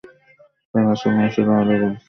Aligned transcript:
তার 0.71 0.85
আসল 0.93 1.11
নাম 1.11 1.27
ছিল 1.35 1.47
আলি 1.59 1.75
গুরশপ। 1.75 1.97